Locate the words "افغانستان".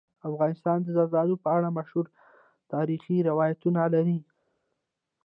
0.29-0.77